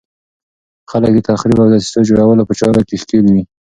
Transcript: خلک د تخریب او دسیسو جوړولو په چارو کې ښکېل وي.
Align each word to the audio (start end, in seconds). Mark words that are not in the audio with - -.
خلک 0.91 1.11
د 1.15 1.19
تخریب 1.29 1.59
او 1.63 1.69
دسیسو 1.73 2.07
جوړولو 2.09 2.47
په 2.49 2.53
چارو 2.59 2.81
کې 2.87 2.95
ښکېل 3.01 3.25
وي. 3.33 3.43